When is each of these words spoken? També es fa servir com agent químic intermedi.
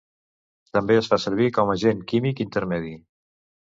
També 0.77 0.97
es 1.03 1.11
fa 1.13 1.21
servir 1.27 1.51
com 1.59 1.71
agent 1.77 2.05
químic 2.15 2.45
intermedi. 2.51 2.95